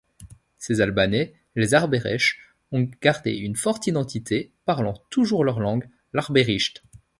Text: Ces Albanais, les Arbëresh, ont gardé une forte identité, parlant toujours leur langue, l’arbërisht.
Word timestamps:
Ces 0.57 0.81
Albanais, 0.81 1.35
les 1.55 1.75
Arbëresh, 1.75 2.55
ont 2.71 2.89
gardé 3.03 3.33
une 3.33 3.55
forte 3.55 3.85
identité, 3.85 4.51
parlant 4.65 4.95
toujours 5.11 5.43
leur 5.43 5.59
langue, 5.59 5.87
l’arbërisht. 6.13 6.81